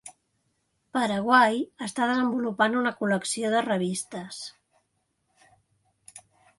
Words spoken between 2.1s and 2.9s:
desenvolupant